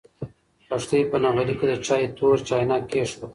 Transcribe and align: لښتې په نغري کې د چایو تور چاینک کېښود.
لښتې 0.69 0.99
په 1.11 1.17
نغري 1.23 1.53
کې 1.59 1.65
د 1.71 1.73
چایو 1.85 2.13
تور 2.17 2.37
چاینک 2.47 2.83
کېښود. 2.91 3.29